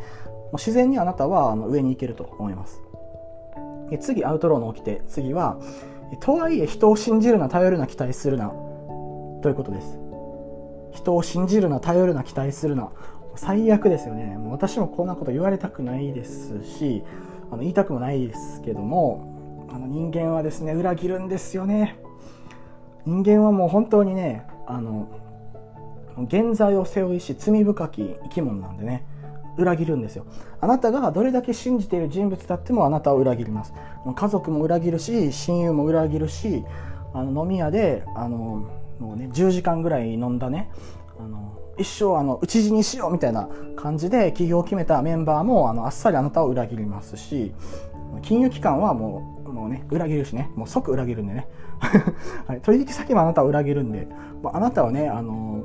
[0.53, 2.81] 自然にあなたはあの上に行けると思います。
[3.99, 5.59] 次アウトローの起きて次は
[6.21, 8.49] とはいえ人を信じるな頼るな期待するな
[9.41, 9.99] ということです。
[10.93, 12.89] 人を信じるな頼るな期待するな。
[13.35, 14.37] 最悪ですよね。
[14.37, 17.03] もう私もこんなこと言われたくないですし
[17.51, 19.36] あの言いたくもないですけども
[19.69, 21.99] あの人間はですね裏切るんですよね。
[23.05, 25.07] 人間はもう本当にねあの
[26.17, 29.05] 現在を背負いし罪深き生き物なんでね
[29.57, 30.25] 裏切るんですよ。
[30.59, 33.73] あなたがどれだけ信じている人物だってもあなたを裏切ります。
[34.15, 36.63] 家族も裏切るし親友も裏切るし
[37.13, 40.69] あの飲み屋であのもう、ね、10時間ぐらい飲んだね。
[41.19, 47.53] あの一生あの討ち死にしようみたいな感じで起業を決めたメンバーもあのあっさりあなたを裏切りますし
[48.23, 50.49] 金融機関はもうもうね裏切るしね。
[50.55, 51.47] もう即裏切るんでね、
[52.47, 54.07] はい、取引先もあなたを裏切るんで、
[54.41, 55.63] まあ、あなたはねあの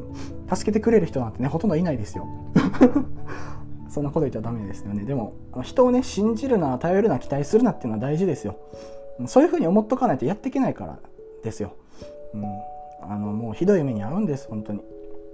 [0.52, 2.26] 助けてくれる人なんてねほとんどいないですよ。
[3.88, 5.04] そんなこと言っちゃダメですよね。
[5.04, 8.56] でも人をね信じるな頼るな期待するなっていうのは大事ですよ。
[9.26, 10.98] そういうふうに思っとかないとやっていけないから
[11.42, 11.74] ですよ、
[12.34, 12.44] うん、
[13.02, 14.82] あのもうひどい目に遭うんです本当に。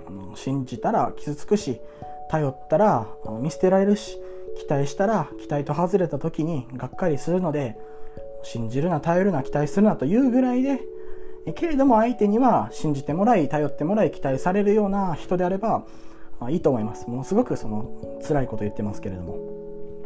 [0.06, 1.80] あの信じたら傷つくし
[2.30, 3.06] 頼ったら
[3.42, 4.18] 見捨てられるし
[4.58, 7.78] 期待したら期待と外れた時にがっかりするので
[8.42, 10.80] 信じるな頼るな期待するなというぐらいで
[11.52, 15.84] けれども相手には信じてもらい頼ってもらい期待されるような人であれば
[16.50, 17.08] いいと思います。
[17.08, 17.90] ものすごくその
[18.26, 19.38] 辛いこと言ってますけれども。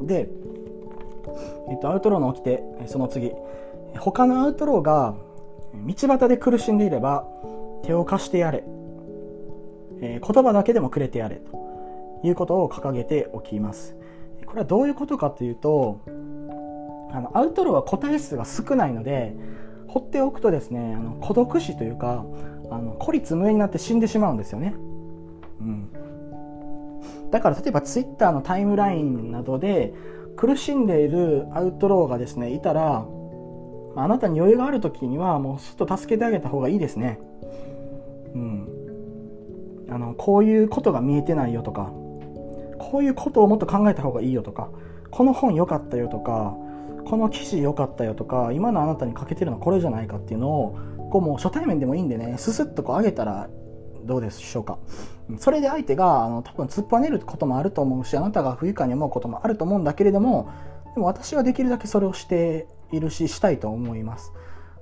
[0.03, 0.31] で、
[1.69, 3.33] えっと、アウトローの起きてその次。
[3.99, 5.15] 他のアウトローが
[5.75, 7.27] 道端で苦しんでいれば
[7.85, 8.65] 手を貸してやれ。
[10.01, 13.97] えー、言葉だけでもくれてやれということを掲げておきます。
[14.47, 16.01] これはどういうことかというと、
[17.13, 19.37] あのアウトローは個体数が少ないので、
[19.87, 22.25] 放っておくとですね、あの孤独死というか、
[22.71, 24.75] あの孤立無縁になって死んでしまうんですよね。
[25.61, 25.91] うん。
[27.31, 29.95] だから例えばツイッターのタイムラインなどで
[30.37, 33.07] 苦しんでいるアウトローがですね、いたら、
[33.95, 37.21] あなたに余裕がある時にはもうすっと助けてあげた方がいいですね。
[38.35, 38.83] うん。
[39.93, 41.93] あのこういうことが見えてないよとか
[42.79, 44.71] こういうことをもっと考えた方がいいよとか
[45.11, 46.57] この本良かったよとか
[47.05, 50.79] この記事良かったよとか今のあなたに欠けてるのはこれじゃないかっていうのを
[51.11, 53.49] こうもう初対面でもいいんでねススッとこう上げたら
[54.05, 54.79] どうでしょうか。
[55.39, 60.51] それで相手があの多分突っぱねることもあると思うしあなたが不愉快に思うこともあると思うんだけれども
[60.95, 64.33] でも私はできるだけそれをしているししたいと思います、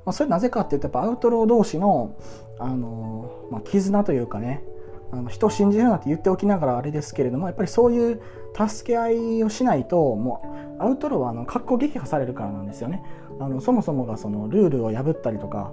[0.05, 2.17] まあ、それなぜかっていうとやっぱアウトロー同士の
[2.59, 4.65] あの、まあ、絆というかね
[5.13, 8.23] あの人を信じるなって言っておきながらあれですけれどもやっぱりそういう
[8.55, 13.03] 助け合いをしないともうアウトローはあの格好撃破されるからなんですよね。
[13.38, 15.72] あのそもそもがそのルールを破ったりとか、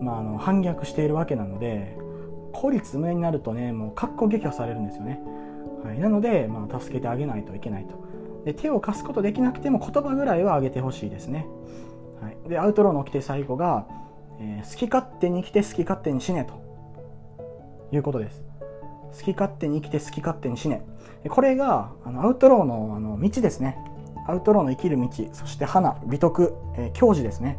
[0.00, 1.96] まあ、あの反逆しているわけなので
[2.52, 5.20] 孤立無になるとねもう格好撃破されるんですよね、
[5.84, 7.94] はい、なので、まあ、助けてあげないといけないと。
[8.44, 11.46] で手を貸すことできなくても言葉ぐらいはあげてほしいですね、
[12.20, 13.86] はい、でアウトローの起きて最後が、
[14.40, 16.62] えー、好き勝手に生きて好き勝手に死ねと
[17.94, 18.42] いうことです。
[19.12, 20.84] 好き勝手に生きて好き勝手に死ね。
[21.28, 23.78] これがあのアウトローのあの道ですね。
[24.26, 27.58] アウトローの生きる道、そして花、美徳、えー、教示ですね。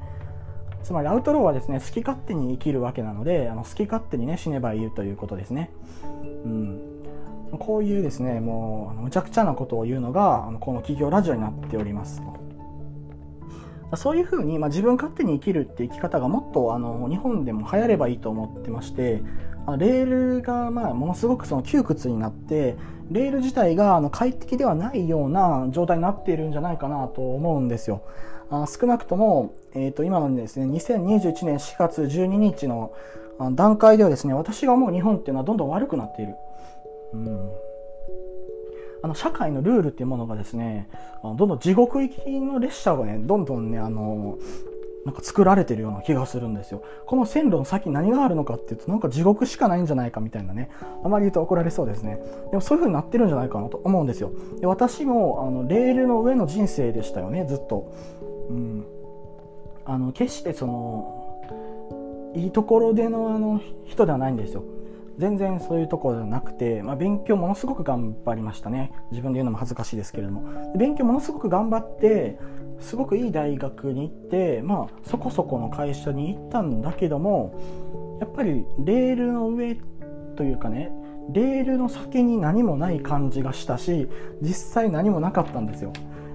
[0.82, 5.72] つまりアウトローはですね、好き勝手に生きるわけなので、あの好き勝手にね、死ねばいいということですね。
[6.44, 6.82] うん。
[7.60, 12.22] こういうですね、もう、むちゃくちゃなことを言うのが、あのこの企業ラジオになっております。
[13.94, 19.22] そういうふうに、まあ、自分勝手に生きるって生き方がもっとあの日本でも流行ればいいと思ってまして
[19.78, 22.76] レールがまあものすごくその窮屈になって
[23.12, 28.02] レール自体があの快適ではないような状態になっているんじゃないかなと思うんですよ。
[28.50, 32.94] あ少なくとも、えー、と今のですね2021年4月12日の
[33.52, 36.36] 段階ではですね私が思う日本っていうのはどんどん悪くなっている。
[37.14, 37.52] うん
[39.04, 40.90] あの社会のルールっていうものがですね
[41.22, 44.40] どんどん地獄行きの列車がねどんどんねあの
[45.06, 46.84] なんか作られてるような気がするんですよ。
[47.06, 50.70] この線路の先に何があるのかっていうとなんか地獄しかないんじゃないかみたいなね。
[51.04, 52.20] あまり言うと怒られそうですね。
[52.50, 54.32] でもそういう風になってるんじゃないかなと思うんですよ。
[54.60, 57.94] で私もあのレールの上の人生でしたよね、ずっと。
[58.50, 58.86] うん。
[59.86, 64.64] あの、決してその、いいところでのあの人ではないんですよ。
[65.18, 72.38] 全然そういうところではなくて、まあ、勉強ものすごく頑張りましたね自分で言うのも恥ずかしいですけれども勉強ものすごく頑張って
[72.80, 79.78] すごくいい大学に行って、まあ、そこそこの会社に行ったんだけどもやっぱりレールの上
[80.36, 80.92] というかね
[81.32, 84.08] レールの先に何もない感じがしたし
[84.42, 85.92] 実際何もなかったんですよ。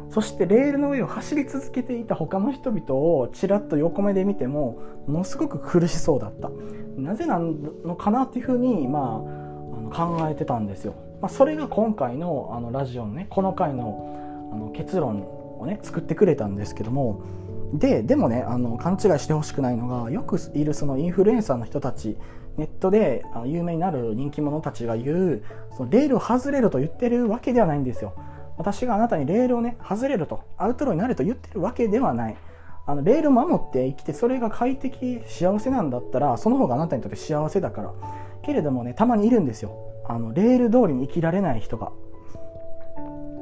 [0.08, 6.50] そしてレールの上を走り続けていた他の人々をちらっと横目で見てもものすごく苦しそうだった。
[6.96, 17.22] なぜなのかなっていうふうに、まあ、あの考えてたんですよ、まあ、それが今回のあのラジオのねこの回のあの結論をね作ってくれたんですけども
[17.72, 22.16] ででもねあの勘違いしてほしくないのがよくいるそのインフルエンサーの人たち
[22.56, 25.42] ネットで有名になる人気者たちが言う
[25.76, 28.14] そのレールを外れると言ってるわけではないんですよ。
[28.58, 32.36] 私があなたにレールをね外れるとアウトローになると言ってるわけではない。
[32.86, 37.92] あのレールを守って生きてそれが快適幸せなんだったらその方があなたにとって幸せだから。
[38.42, 39.72] けれどもねたまにいるんですよ。
[40.08, 41.92] あのレール通りに生きられない人が。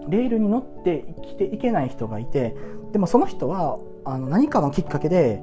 [0.09, 2.57] レールに乗って生きていけない人がいて
[2.93, 5.43] でもその人はあの何かのきっかけで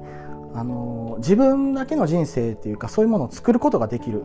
[0.54, 4.22] あの自分だけの人生っていうかそういうものを作ることができる、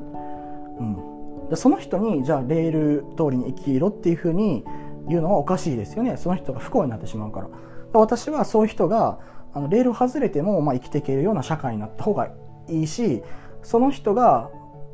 [0.79, 4.63] うん、でその人にじゃあレール通りに生きろっていうふうに
[5.07, 6.15] 言うのはおかしいですよね。
[6.15, 7.49] その人が不幸になってしまうから。
[7.93, 9.19] 私はそういう人が
[9.53, 12.29] あのレール外れても、まあ、生きていけるような社会になった方が
[12.69, 13.21] いいし
[13.63, 14.49] その人が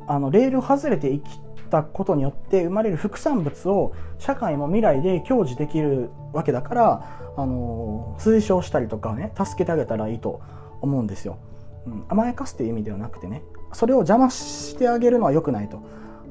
[0.08, 10.40] あのレール外れて生きたことによって生まれる副産物を社会も未来で享受できるわけだからあの推奨したりとかね助けてあげたらいいと
[10.80, 11.38] 思うんですよ、
[11.86, 13.42] うん、甘やかすという意味ではなくてね
[13.72, 15.82] それを邪魔してあげるのは良くないと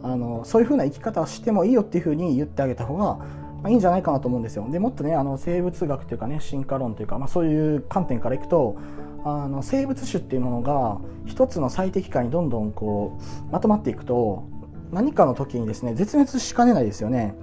[0.04, 3.26] あのそういうふうな生き方をしてもいいよっていうふうに言ってあげた方が
[3.62, 4.68] ま、いいんじゃないかなと思うんですよ。
[4.70, 8.78] でもっとねあの生物学というかね進化論というか、まあ、そういう観点からいくと
[9.24, 13.20] あの生物種っていうものが一つの最適化にどんどんこ
[13.50, 14.48] うまとまっていくと
[14.92, 17.36] 何かの時にですね絶滅しかねないですよね。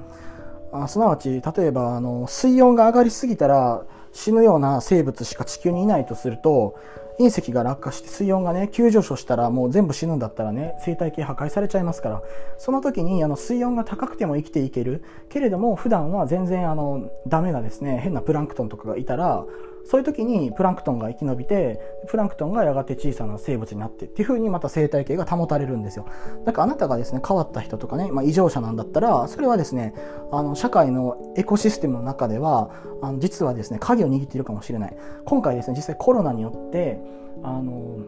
[0.72, 6.76] あすなわち例えばあの水温が上がりすぎたら死ぬような生物しか地球にいないとすると
[7.20, 12.22] 隕石が落下して水温がね急上昇したらもう全部死ぬんだったらね生態系破壊されちゃいますから
[12.58, 19.44] その時にあの水温が高くても生きていけるけれども普段は全然あのダメなですね変なプランクトンとかがいたら
[19.86, 21.78] そういう時にプランクトンが生き延びて
[22.08, 26.06] プランクトンがやがて小さな生物になってっていう風にまた生態系が保たれるんですよ。
[26.44, 29.94] だからあなたがですね変わった人とかね、まあ、異常者なんだったらそれはですね
[30.32, 32.70] あの社会のエコシステムの中では
[33.02, 34.96] あの実はですね鍵を握っているかもしれない。
[35.24, 37.00] 今回ですね実際コロナによって
[37.42, 37.98] あの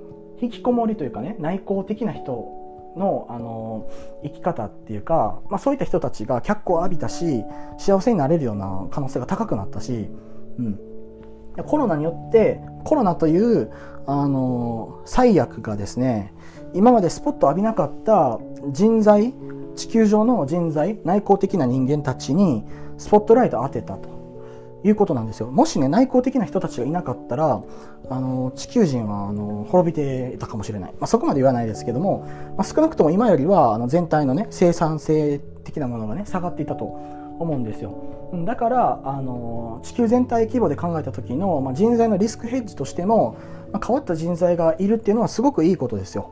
[0.41, 2.67] 引きこもりというかね内向的な人
[2.97, 3.89] のあの
[4.23, 7.45] 生き方っていうか、まあ、そういった人たちが脚光を浴びたし
[7.79, 10.09] 幸せになれるような可能性が高くなったし、
[10.59, 10.81] うん、
[11.65, 13.71] コロナによってコロナという
[14.07, 16.33] あの最悪がですね
[16.75, 18.39] 今までスポット浴びなかった
[18.71, 19.35] 人材
[19.75, 22.65] 地球上の人材内向的な人間たちに
[22.99, 24.17] スポットライトを当てたと
[24.85, 25.51] いうことなんですよ。
[25.51, 27.63] もしね内向的な人たちがいなかったら
[28.09, 32.27] あの地球人はあの滅びていたかもしれない、まあ、そこまで言わないですけども、
[32.57, 37.95] まあ、少なくとも今よりはあの全体のね生産性的なものがね下がっていたと思うんですよ。
[38.45, 43.37] だからあの地球全体規模で考えた時の、まあ、人材のリスクヘッジとしても、
[43.73, 46.31] まあ、変わった人材がいるっていうのはすごくいいことですよ。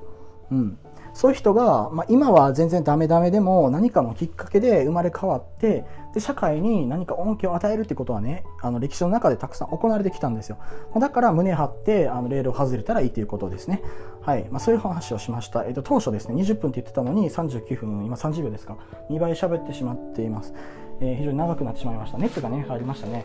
[0.50, 0.78] うん、
[1.14, 10.58] そういう人が、まあ、今は全然ダメダメでも何かのきっかけで生まれ変わってで社会に何か恩恵を与えるってことはねあの歴史の中でたくさん行われてきたんですよ。
[10.98, 13.82] だから胸張ってあのレールを外れたらいいということですね。
[14.22, 18.76] はい、まあ、そういう話をしました、えーと、当初ですね20分って言ってたのに39分今30秒ですか。
[19.10, 20.52] 2倍喋ってしまっています、
[21.00, 23.24] えー、非常に長くなってしまいました熱がね入りましたね、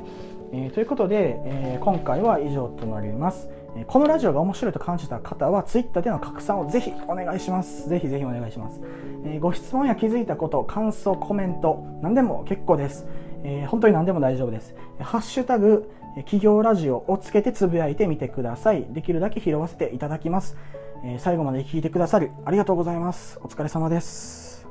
[0.52, 3.50] えー、ということで、えー、今回は以上となります
[3.88, 7.88] このラジオが面白いと感じた方は Twitter での拡散をぜひお願いします。
[7.88, 8.82] ぜひぜひお願いします。
[9.26, 13.08] えご質問や気づいたこと、感想、コメント、何でも結構です。
[13.44, 14.76] えー、本当に何でも大丈夫です。
[15.00, 18.86] ハッシュタグ、企業ラジオをつけてつぶやいてみてください。
[18.90, 20.58] できるだけ拾わせていただきます。
[21.06, 23.40] え最後まで聞いてくださりありがとうございます。
[23.44, 24.68] お疲れ様です。